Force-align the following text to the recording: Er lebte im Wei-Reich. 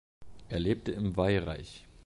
Er 0.49 0.57
lebte 0.59 0.91
im 0.93 1.15
Wei-Reich. 1.15 1.85